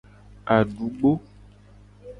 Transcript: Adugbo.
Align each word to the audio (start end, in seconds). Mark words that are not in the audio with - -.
Adugbo. 0.55 1.11